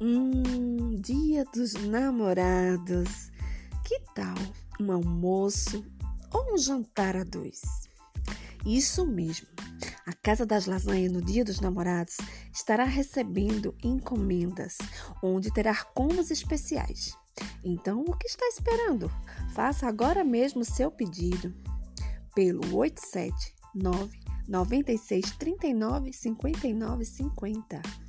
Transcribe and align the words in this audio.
Hum, 0.00 0.94
dia 1.00 1.44
dos 1.52 1.74
namorados. 1.74 3.32
Que 3.84 3.98
tal 4.14 4.36
um 4.80 4.92
almoço 4.92 5.84
ou 6.32 6.54
um 6.54 6.56
jantar 6.56 7.16
a 7.16 7.24
dois? 7.24 7.62
Isso 8.64 9.04
mesmo. 9.04 9.48
A 10.06 10.12
Casa 10.12 10.46
das 10.46 10.66
Lasanhas 10.66 11.10
no 11.10 11.20
Dia 11.20 11.44
dos 11.44 11.58
Namorados 11.58 12.16
estará 12.52 12.84
recebendo 12.84 13.74
encomendas, 13.82 14.78
onde 15.20 15.52
terá 15.52 15.74
combos 15.82 16.30
especiais. 16.30 17.16
Então, 17.64 18.04
o 18.06 18.16
que 18.16 18.28
está 18.28 18.46
esperando? 18.46 19.10
Faça 19.52 19.88
agora 19.88 20.22
mesmo 20.22 20.64
seu 20.64 20.92
pedido 20.92 21.52
pelo 22.36 22.76
879 22.76 24.16
96 24.46 25.32
39 25.32 26.12
59 26.12 27.04
50. 27.04 28.07